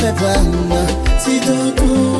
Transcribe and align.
fè 0.00 0.10
pa 0.20 0.32
mwen 0.48 0.86
Si 1.22 1.38
ton 1.46 1.70
kou 1.78 2.11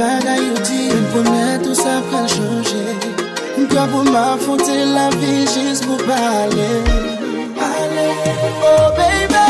bagay 0.00 0.40
yo 0.48 0.56
di 0.64 0.80
M 0.88 1.04
promet 1.12 1.60
tout 1.62 1.76
sa 1.76 2.00
pral 2.08 2.26
chanje. 2.32 2.84
M 3.60 3.68
kwa 3.68 3.84
pou 3.92 4.04
ma 4.14 4.24
fonte 4.40 4.76
la 4.96 5.06
vi 5.20 5.44
jis 5.52 5.84
pou 5.84 6.00
pale. 6.08 6.70
Pale, 7.58 8.08
oh 8.64 8.88
baby. 8.96 9.49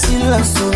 si 0.00 0.16
la 0.18 0.42
sou 0.44 0.70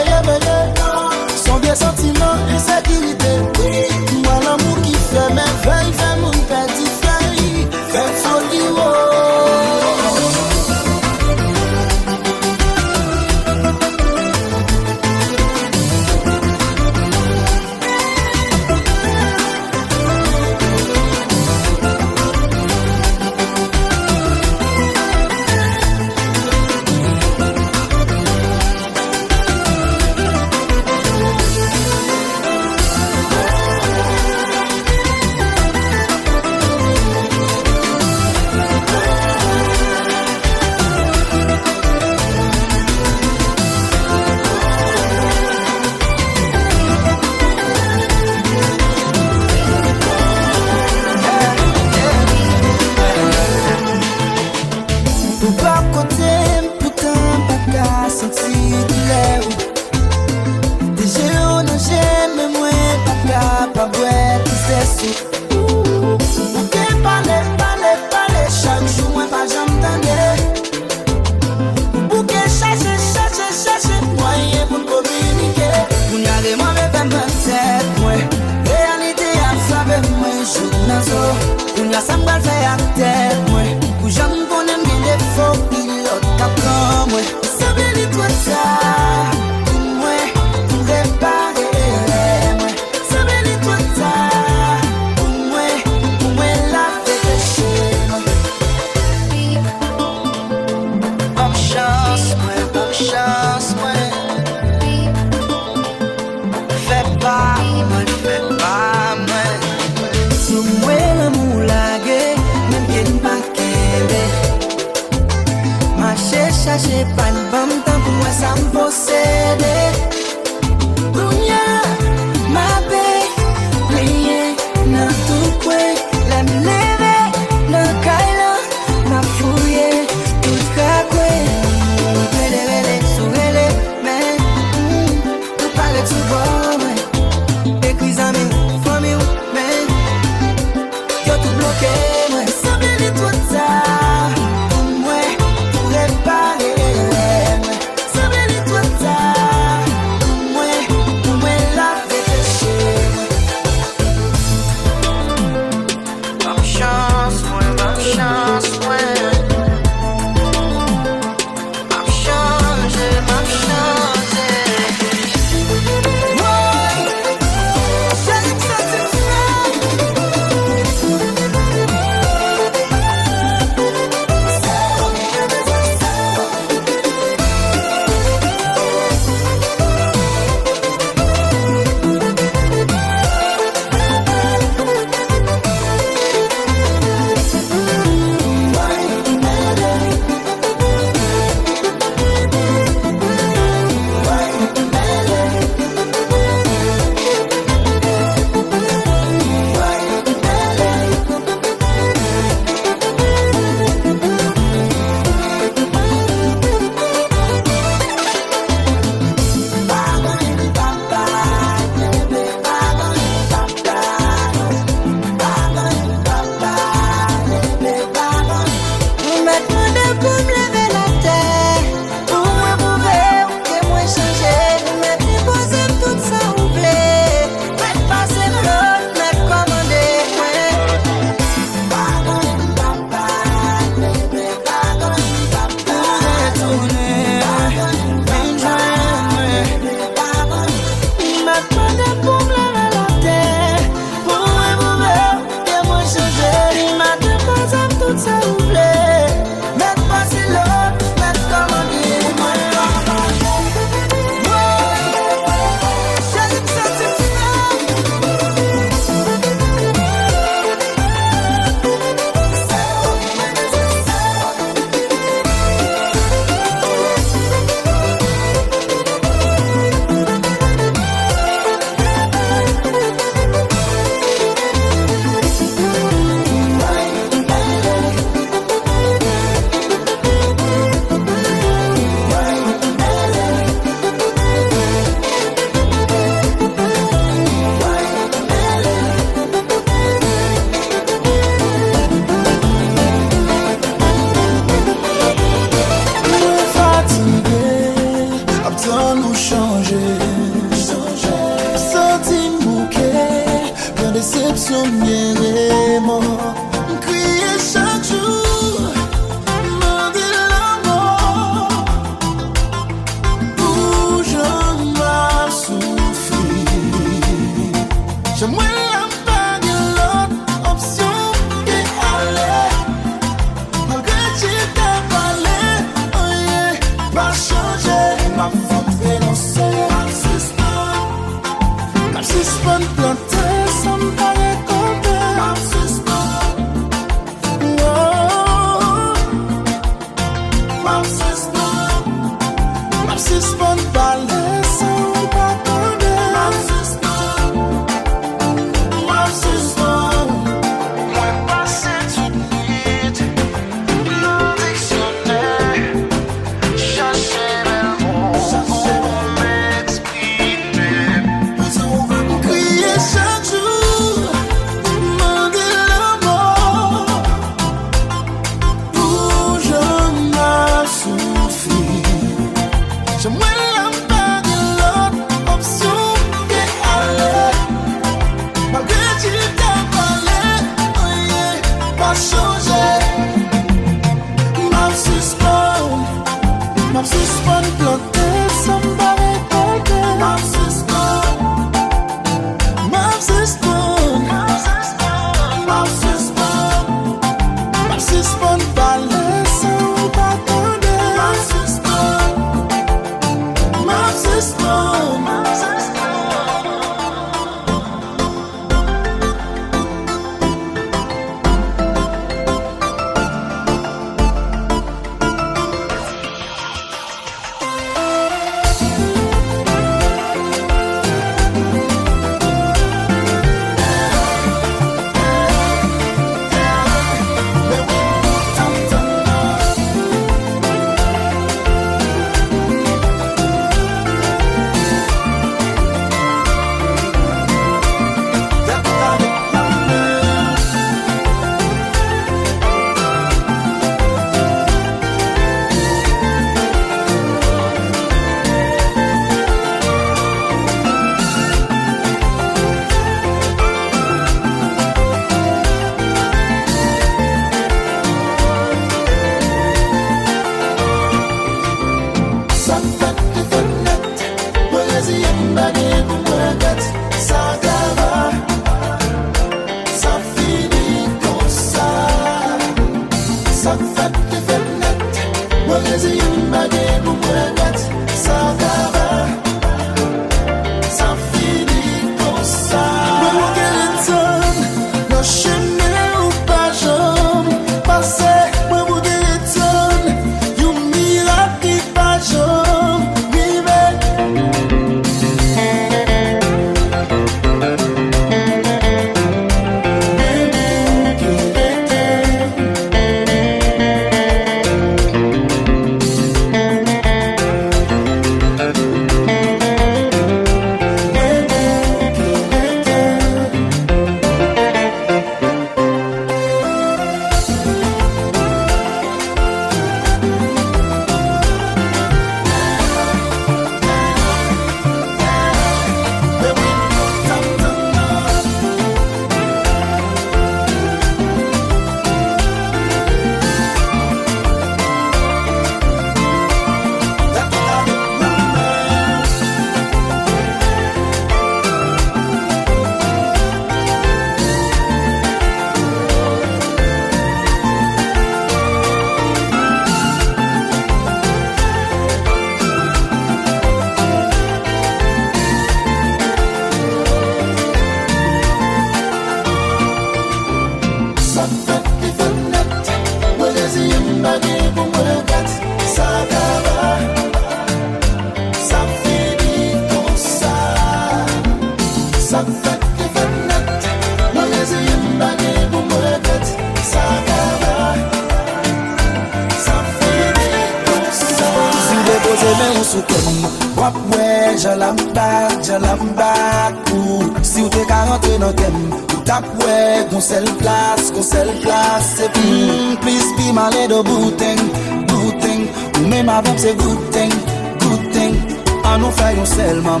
bel 599.80 600.00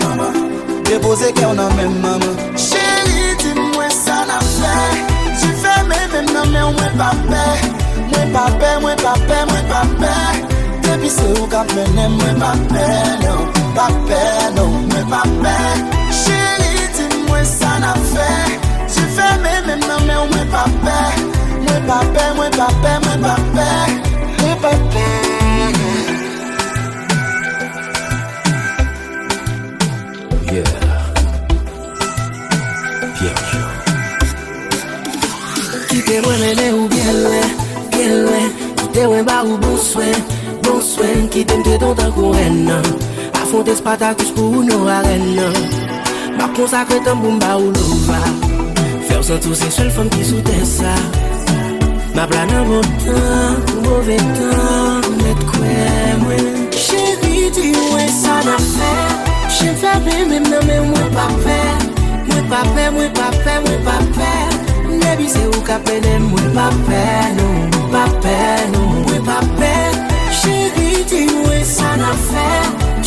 mama. 0.00 0.28
Depose 0.84 1.32
kè 1.32 1.44
ou 1.46 1.54
nan 1.54 1.74
men 1.76 2.00
mama. 2.00 2.30
Chéri, 2.56 3.36
di 3.42 3.52
mwen 3.54 3.90
sa 3.90 4.24
na 4.26 4.38
fè 4.40 4.76
Tu 5.40 5.48
fè 5.62 5.74
mè 5.88 5.98
mè 6.12 6.20
mè 6.32 6.44
mè 6.52 6.62
mwen 6.72 6.92
pa 6.98 7.10
pè 7.28 7.44
Mwen 8.10 8.32
pa 8.32 8.44
pè, 8.60 8.78
mwen 8.80 8.96
pa 9.02 9.14
pè, 9.28 9.44
mwen 9.50 9.64
pa 9.68 9.82
pè 10.00 10.14
Depi 10.82 11.10
se 11.10 11.26
ou 11.36 11.46
ka 11.52 11.64
pè 11.74 11.84
ne 11.94 12.08
mwen 12.08 12.40
pa 12.40 12.52
pè 12.72 12.86
Non, 13.24 13.52
pa 13.76 13.88
pè, 14.08 14.22
non, 14.56 14.88
mwen 14.88 15.06
pa 15.12 15.22
pè 15.42 15.56
Chéri, 16.22 16.88
di 16.96 17.06
mwen 17.28 17.44
sa 17.44 17.78
na 17.84 17.94
fè 18.14 18.32
Tu 18.94 19.04
fè 19.16 19.28
mè 19.44 19.60
mè 19.66 19.76
mè 19.84 20.00
mè 20.08 20.18
mwen 20.32 20.48
pa 20.54 20.64
pè 20.84 20.98
Mwen 21.66 21.86
pa 21.86 22.00
pè, 22.14 22.32
mwen 22.36 22.50
pa 22.56 22.72
pè, 22.82 22.98
mwen 23.04 23.22
pa 23.28 23.36
pè 23.36 23.47
que 36.20 36.26
mwen 36.26 36.40
mene 36.40 36.72
ou 36.72 36.88
bien 36.88 37.12
lwen, 37.22 37.50
bien 37.90 38.12
lwen 38.24 38.50
Kite 38.76 39.06
mwen 39.06 39.24
ba 39.26 39.42
ou 39.44 39.58
bon 39.58 39.76
swen, 39.78 40.14
bon 40.64 40.80
swen 40.82 41.28
Kite 41.30 41.58
mte 41.60 41.78
don 41.78 41.94
tan 41.98 42.10
kou 42.14 42.32
ren 42.34 42.64
nan. 42.66 42.86
Afonte 43.38 43.74
Spartacus 43.78 44.32
pou 44.34 44.62
nou 44.66 44.88
aren 44.90 45.24
nan. 45.36 45.54
Ma 46.38 46.48
konsakre 46.56 46.98
tan 47.06 47.20
pou 47.22 47.36
mba 47.36 47.54
ou 47.60 47.70
lova 47.74 48.18
Fèw 49.08 49.22
san 49.22 49.42
tou 49.44 49.54
se 49.58 49.70
sel 49.74 49.92
fèm 49.94 50.10
ki 50.16 50.26
soute 50.26 50.58
sa. 50.66 50.96
Ma 52.16 52.26
planan 52.30 52.66
bon 52.70 52.90
tan, 53.04 53.62
pou 53.68 53.86
mouve 53.86 54.18
tan 54.34 55.10
Net 55.22 55.46
kwe 55.52 55.78
mwen. 56.24 56.46
Chéri 56.74 57.48
di 57.54 57.74
mwen 57.76 58.14
sa 58.18 58.40
na 58.48 58.58
fè. 58.72 58.94
Chèm 59.58 59.78
fè 59.82 59.98
mè 60.06 60.22
mè 60.32 60.42
mè 60.50 60.62
mè 60.66 60.84
mwen 60.90 61.10
pa 61.14 61.30
fè. 61.44 61.60
Mwen 62.30 62.48
pa 62.50 62.64
fè, 62.74 62.90
mwen 62.96 63.12
pa 63.14 63.34
fè, 63.44 63.60
mwen 63.66 63.84
pa 63.86 64.00
fè. 64.16 64.57
Baby 65.00 65.28
se 65.30 65.46
ou 65.46 65.64
ka 65.66 65.78
pene 65.86 66.18
mwen 66.28 66.52
pa 66.56 66.68
pe 66.86 67.04
nou 67.38 67.54
Mwen 67.72 67.90
pa 67.94 68.04
pe 68.22 68.38
nou 68.74 69.06
Mwen 69.06 69.24
pa 69.26 69.40
pe 69.58 69.74
Chéri 70.38 71.04
ti 71.08 71.26
mwen 71.26 71.64
sa 71.64 71.96
na 71.96 72.12
fe. 72.28 72.46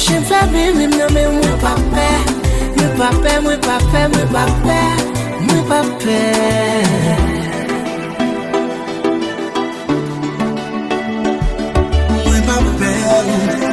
Chèm 0.01 0.23
fè 0.29 0.39
bim 0.51 0.77
bim 0.79 0.91
nan 0.99 1.13
men 1.13 1.29
mwen 1.37 1.57
pa 1.63 1.73
pe. 1.93 2.07
Mwen 2.75 2.91
pa 2.99 3.09
pe, 3.23 3.33
mwen 3.45 3.59
pa 3.67 3.77
pe, 3.91 4.01
mwen 4.13 4.27
pa 4.35 4.45
pe. 4.65 4.79
Mwen 5.47 5.63
pa 5.69 5.79
pe. 6.03 6.19
Mwen 12.25 12.41
pa 12.47 12.57
pe. 12.79 13.70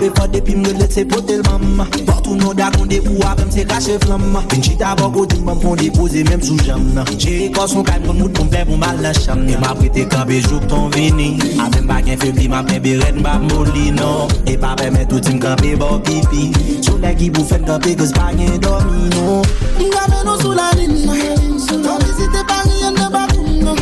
Be 0.00 0.08
kwa 0.10 0.28
depi 0.28 0.56
mne 0.56 0.72
let 0.78 0.92
se 0.92 1.04
potel 1.04 1.42
mam. 1.44 1.86
Portou 2.06 2.34
nou 2.34 2.54
da 2.54 2.70
konde 2.72 3.02
pou 3.04 3.20
apem 3.28 3.50
se 3.52 3.64
kache 3.68 3.98
flam. 4.00 4.22
Bin 4.48 4.62
chita 4.62 4.94
bako 4.96 5.26
di 5.26 5.40
mbam 5.40 5.60
kon 5.60 5.76
depoze 5.76 6.24
menm 6.24 6.40
sou 6.40 6.56
jam. 6.64 6.86
Che 7.18 7.50
koson 7.52 7.84
kaj 7.84 8.00
mkon 8.00 8.16
mout 8.18 8.38
kon 8.38 8.48
ple 8.48 8.64
pou 8.64 8.76
mal 8.80 8.96
la 9.02 9.12
cham. 9.12 9.44
E 9.48 9.58
ma 9.60 9.74
prete 9.74 10.06
kabe 10.08 10.40
jouk 10.40 10.66
ton 10.68 10.88
vini. 10.96 11.36
A 11.60 11.68
bagen 11.84 12.18
febli 12.18 12.48
ma 12.48 12.62
pen 12.62 12.80
beret 12.82 13.14
mba 13.20 13.38
moli 13.38 13.90
non 13.92 14.28
E 14.46 14.56
pa 14.56 14.74
pe 14.74 14.90
men 14.90 15.06
toutim 15.06 15.38
kabe 15.38 15.76
bo 15.76 15.98
pipi. 16.00 16.48
Sou 16.80 16.96
le 16.96 17.14
ki 17.14 17.30
pou 17.30 17.44
fen 17.44 17.64
kabe 17.68 17.94
kos 17.96 18.12
bagen 18.16 18.56
domino 18.60 19.42
Mgane 19.76 20.24
nou 20.24 20.40
sou 20.40 20.54
la 20.56 20.70
lin 20.78 20.96
Mwen 21.04 22.04
visite 22.06 22.40
Paris 22.48 22.84
en 22.88 22.96
de 22.96 23.10
Bakoum 23.12 23.76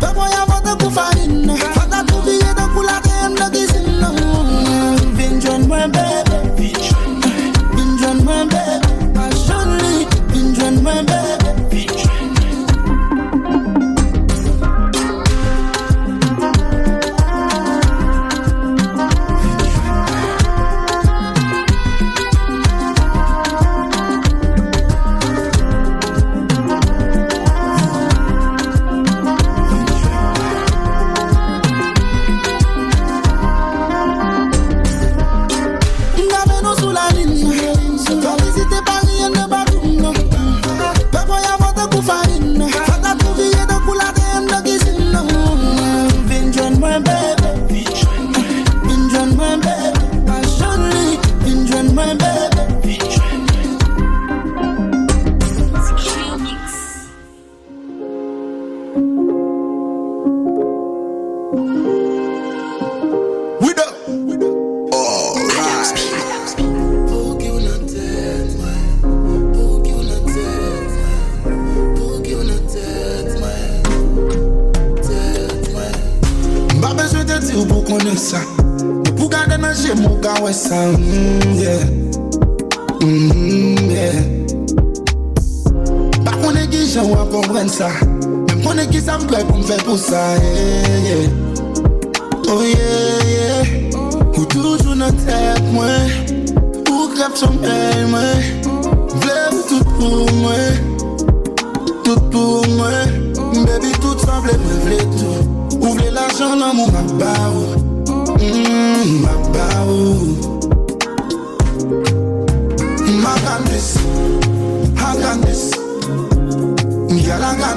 Pe 0.00 0.12
mwen 0.14 0.30
yavote 0.36 0.78
kou 0.78 0.90
farin 0.90 1.50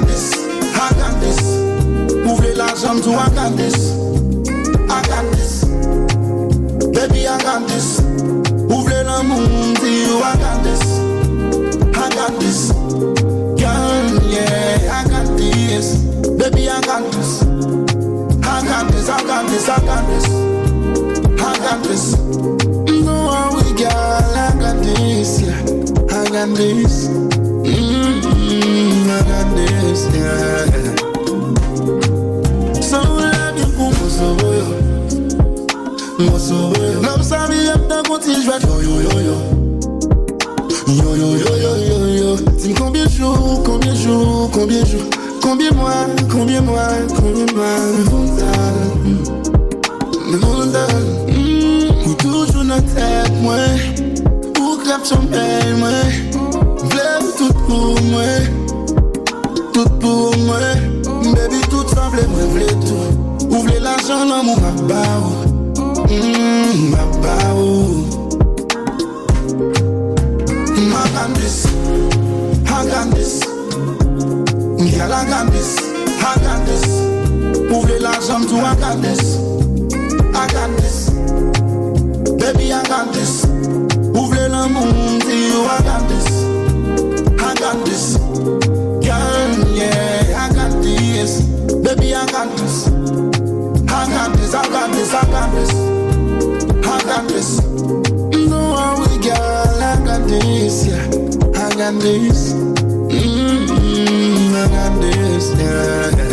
got 0.00 0.06
this, 0.06 0.36
got 0.96 1.20
this 1.20 1.40
Ouvre 2.26 2.56
l'argent 2.56 3.00
tout, 3.02 3.14
I 3.14 3.28
got 3.34 3.56
this 3.56 3.92
I 4.88 5.02
got 5.08 5.30
this 5.32 5.64
Baby, 6.94 7.26
I 7.26 7.38
got 7.42 7.66
this 7.68 8.00
Ouvre 8.68 9.02
le 9.04 9.22
monde, 9.22 9.78
you, 9.82 10.22
I 10.22 10.36
got 10.36 10.62
this 10.62 10.80
I 11.94 12.08
got 12.14 12.38
this 12.40 12.72
Girl, 13.60 14.22
yeah, 14.28 14.90
I 14.90 15.08
got 15.08 15.36
this 15.36 15.96
Baby, 16.38 16.68
I 16.68 16.80
got 16.82 17.10
this 17.12 17.42
I 18.42 18.64
got 18.64 18.90
this, 18.92 19.08
I 19.08 19.22
got 19.24 19.46
this, 19.48 19.68
I 19.68 19.80
got 19.80 20.06
this 20.06 20.26
I 21.40 21.58
got 21.58 21.82
this 21.84 22.16
No 22.86 23.50
we 23.54 23.72
girl, 23.74 23.90
I 23.90 24.54
got 24.58 24.82
this, 24.82 25.40
yeah. 25.42 25.60
I 26.16 26.28
got 26.30 26.56
this 26.56 27.29
stronger 32.90 33.30
combien 42.76 43.08
jour, 43.08 43.62
combien 43.64 43.94
jour, 43.94 44.50
combien 44.52 44.84
jour 44.84 45.00
Combien 45.42 45.70
mois, 45.72 46.06
combien 46.30 46.60
mois, 46.60 46.98
combien 47.16 47.46
toujours 52.18 52.64
nan 52.64 52.82
tête 52.82 53.32
tout 57.38 57.54
pou 57.66 57.96
mwen 58.04 58.59
Ba 64.10 64.18
ou 65.18 65.30
Mmm, 66.10 66.90
mak 66.90 67.12
ba 67.22 67.54
ou 67.54 68.02
I 70.92 70.94
got 71.14 71.30
this, 71.34 71.66
I 72.66 72.68
got 72.86 73.06
this 73.14 73.34
Girl, 74.90 75.12
I 75.12 75.14
got 75.28 75.46
this, 75.52 75.78
I 75.78 75.80
got 76.42 76.66
this 76.66 76.84
Ou 77.70 77.80
vle 77.82 77.98
l'argent 78.00 78.44
tout, 78.48 78.58
I 78.58 78.74
got 78.80 79.00
this 79.00 79.38
I 80.34 80.46
got 80.52 80.70
this 80.76 81.10
Baby, 82.40 82.72
I 82.72 82.82
this. 83.12 83.44
You, 83.44 85.66
I 85.68 85.78
this. 86.08 86.26
I 87.38 87.54
this. 87.84 88.16
Yeah, 89.02 89.14
I 90.36 90.48
this. 90.82 91.42
Baby, 91.84 92.14
I 92.14 92.24
this. 92.56 92.99
I 94.52 94.68
got 94.68 94.90
this, 94.90 95.14
I 95.14 95.24
got 95.26 95.52
this, 95.52 95.70
I 96.84 97.02
got 97.04 97.28
this. 97.28 97.60
I. 97.60 98.48
No 98.48 98.96
we 98.98 99.18
girl, 99.22 99.82
I 99.82 99.96
got 100.04 100.26
this, 100.28 100.86
yeah. 100.86 101.06
I 101.54 101.70
got 101.76 101.94
this. 102.00 102.52
Mm-hmm, 103.12 104.54
I 104.54 104.68
got 104.68 105.00
this, 105.00 105.54
yeah. 105.58 106.29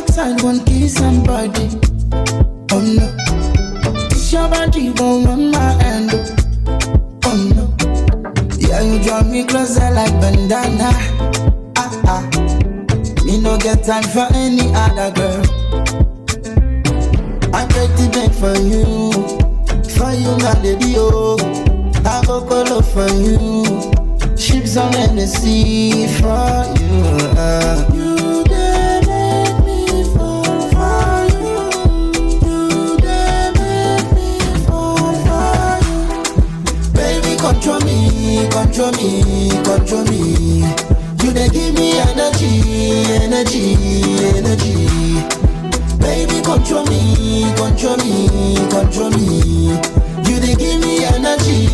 Backside, 0.00 0.42
one 0.42 0.64
kiss 0.64 0.94
somebody. 0.94 1.68
Oh 2.72 2.80
no. 2.80 3.14
It's 4.10 4.32
your 4.32 4.48
body, 4.48 4.90
one 4.90 5.26
on 5.26 5.50
my 5.50 5.72
hand. 5.82 6.10
Oh 7.24 7.36
no. 7.54 7.64
Yeah, 8.58 8.82
you 8.82 9.02
draw 9.02 9.22
me 9.22 9.44
closer 9.44 9.90
like 9.90 10.12
bandana. 10.20 10.90
Ah 11.76 12.02
ah. 12.06 12.30
Me 13.24 13.40
no 13.40 13.58
get 13.58 13.84
time 13.84 14.04
for 14.04 14.28
any 14.34 14.70
other 14.74 15.10
girl. 15.14 15.42
I 17.54 17.66
break 17.66 17.90
the 17.98 18.08
bank 18.12 18.32
for 18.34 18.56
you. 18.56 19.10
For 19.96 20.12
you, 20.12 20.36
my 20.38 20.54
baby, 20.62 20.94
oh. 20.96 21.36
I 22.04 22.24
go 22.24 22.46
call 22.46 22.82
for 22.82 23.08
you. 23.10 23.64
Ships 24.36 24.76
on 24.76 25.16
the 25.16 25.26
sea 25.26 26.06
for 26.18 26.64
you. 26.78 26.98
Uh. 27.36 27.97
Control 38.78 38.92
me, 38.92 39.50
control 39.64 40.04
me. 40.04 40.60
You 41.24 41.32
dey 41.32 41.48
give 41.48 41.74
me 41.74 41.98
energy, 41.98 42.62
energy, 43.10 43.74
energy. 44.38 44.86
Baby, 45.98 46.40
control 46.44 46.86
me, 46.86 47.52
control 47.56 47.96
me, 47.96 48.54
control 48.70 49.10
me. 49.10 49.74
You 50.30 50.38
dey 50.38 50.54
give 50.54 50.80
me 50.80 51.04
energy, 51.06 51.66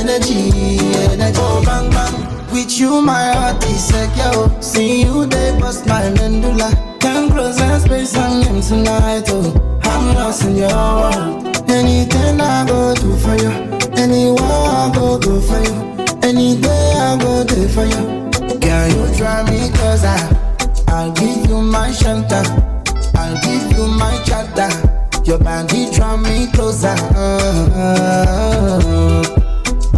energy, 0.00 0.78
energy. 1.12 1.36
Oh 1.36 1.62
bang 1.66 1.90
bang, 1.90 2.50
with 2.50 2.80
you 2.80 3.02
my 3.02 3.30
heart 3.34 3.62
is 3.66 3.84
secure. 3.84 4.48
See 4.62 5.02
you 5.02 5.26
they 5.26 5.52
bust 5.60 5.86
my 5.86 6.08
medulla. 6.08 6.72
Come 6.98 7.30
close 7.30 7.60
and 7.60 7.82
space 7.82 8.16
and 8.16 8.40
name 8.40 8.62
tonight. 8.62 9.24
Oh, 9.28 9.52
I'm 9.82 10.14
lost 10.14 10.44
in 10.44 10.56
your 10.56 10.70
world. 10.70 11.44
Anything 11.68 12.40
I 12.40 12.66
go 12.66 12.94
do 12.94 13.14
for 13.18 13.36
you, 13.36 13.50
anywhere 14.02 14.40
I 14.40 14.90
go 14.94 15.18
go 15.18 15.38
for 15.42 15.60
you. 15.60 15.87
Any 16.22 16.60
day 16.60 16.92
I 16.96 17.16
go 17.20 17.42
there 17.44 17.68
for 17.68 17.84
you. 17.84 18.04
Girl, 18.60 18.88
you 18.88 19.16
drive 19.16 19.48
me 19.50 19.70
closer. 19.76 20.18
I'll 20.88 21.12
give 21.12 21.46
you 21.48 21.60
my 21.62 21.90
shelter. 21.92 22.42
I'll 23.16 23.36
give 23.42 23.76
you 23.76 23.86
my 23.86 24.14
charter. 24.24 24.70
Your 25.24 25.38
body 25.38 25.90
draw 25.92 26.16
me 26.16 26.46
closer. 26.52 26.94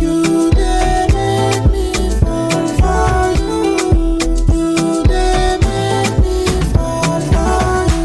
You 0.01 0.51
dey 0.53 1.07
make 1.15 1.65
me 1.73 2.11
fall 2.21 2.67
for 2.79 3.21
you. 3.39 4.19
You 4.53 5.05
dey 5.05 5.59
make 5.67 6.15
me 6.25 6.37
fall 6.73 7.21
for 7.31 7.75
you. 7.95 8.05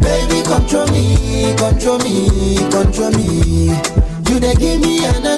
Baby, 0.00 0.38
control 0.46 0.86
me, 0.88 1.54
control 1.56 1.98
me, 1.98 2.56
control 2.70 3.10
me. 3.12 3.28
You 4.28 4.36
dey 4.38 4.54
give 4.54 4.80
me 4.80 5.04
energy, 5.04 5.29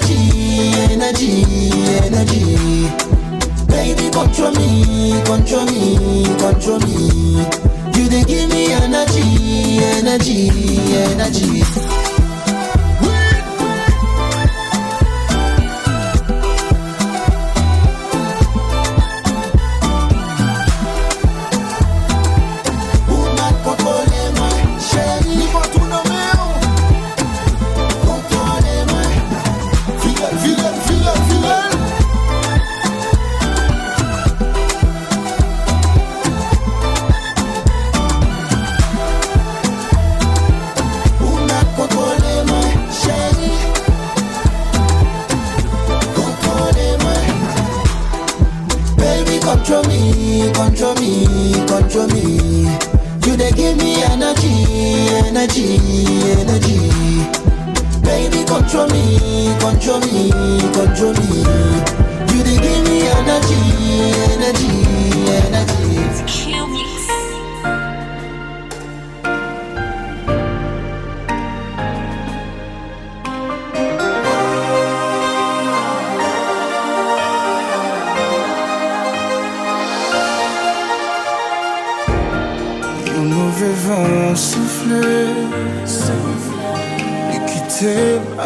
control 4.43 4.55
me, 4.67 5.23
control 5.25 5.67
me, 5.67 6.25
control 6.39 6.79
me. 6.81 7.47
You 7.95 8.09
dey 8.09 8.25
give 8.25 8.51
me 8.51 8.73
energy, 8.73 9.79
energy, 9.79 10.51
energy. 11.13 11.62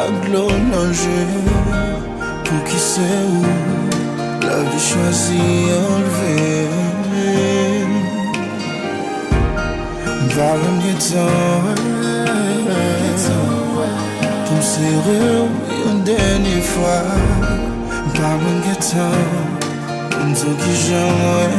aggloméré 0.09 1.26
Pour 2.44 2.64
qui 2.64 2.78
sait 2.78 3.24
où 3.28 3.42
La 4.46 4.59
vie 4.70 4.84
choisie 4.90 5.70
enlevée. 5.88 6.66
Valon 10.36 10.76
getan 10.84 11.76
Pou 14.44 14.54
msere 14.59 15.20
ou 15.40 15.48
yon 15.80 16.02
denye 16.04 16.61
fwa 16.61 16.98
Valon 18.18 18.59
getan 18.66 19.16
Mzo 20.28 20.52
ki 20.61 20.74
jan 20.84 21.57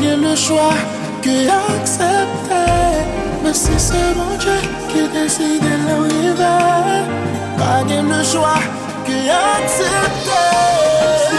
bien 0.00 0.16
le 0.16 0.34
choix 0.34 0.74
que 1.22 1.46
accepter. 1.80 3.04
Mais 3.44 3.54
si 3.54 3.72
c'est 3.76 4.14
mon 4.16 4.36
Dieu 4.38 4.60
qui 4.88 5.02
décide 5.08 5.62
va, 6.36 7.04
pas 7.58 7.84
bien 7.84 8.02
le 8.02 8.24
choix 8.24 8.60
que 9.06 9.18
accepter. 9.56 11.29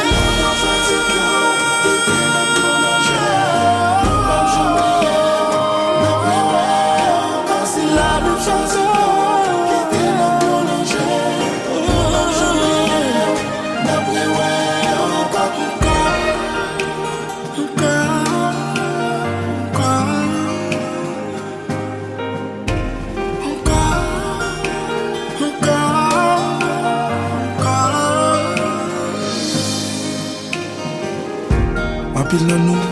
apil 32.31 32.47
nan 32.47 32.61
nou, 32.63 32.83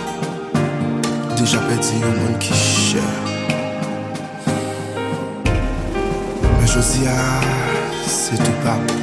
deja 1.39 1.61
pedi 1.69 2.01
yon 2.01 2.17
moun 2.17 2.35
ki 2.43 2.57
chè. 2.59 3.05
Men 6.43 6.67
josi 6.67 7.07
a, 7.07 7.17
se 8.03 8.35
tou 8.43 8.59
pap. 8.67 8.95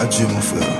Adye 0.00 0.32
moun 0.32 0.44
frè. 0.52 0.77